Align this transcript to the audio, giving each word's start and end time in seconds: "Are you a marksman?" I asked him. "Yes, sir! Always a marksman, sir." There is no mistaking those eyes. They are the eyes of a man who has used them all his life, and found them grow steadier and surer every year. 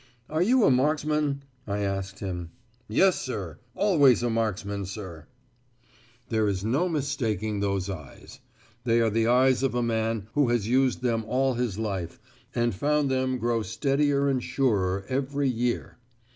"Are 0.31 0.41
you 0.41 0.63
a 0.63 0.71
marksman?" 0.71 1.43
I 1.67 1.81
asked 1.81 2.21
him. 2.21 2.49
"Yes, 2.87 3.21
sir! 3.21 3.59
Always 3.75 4.23
a 4.23 4.31
marksman, 4.31 4.87
sir." 4.87 5.27
There 6.29 6.47
is 6.47 6.65
no 6.65 6.89
mistaking 6.89 7.59
those 7.59 7.87
eyes. 7.87 8.39
They 8.83 8.99
are 8.99 9.11
the 9.11 9.27
eyes 9.27 9.61
of 9.61 9.75
a 9.75 9.83
man 9.83 10.27
who 10.33 10.49
has 10.49 10.67
used 10.67 11.03
them 11.03 11.23
all 11.25 11.53
his 11.53 11.77
life, 11.77 12.19
and 12.55 12.73
found 12.73 13.11
them 13.11 13.37
grow 13.37 13.61
steadier 13.61 14.27
and 14.27 14.43
surer 14.43 15.05
every 15.07 15.49
year. 15.49 15.99